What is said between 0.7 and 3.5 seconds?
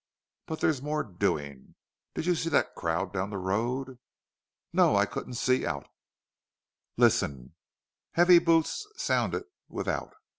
more doing. Did you see that crowd down the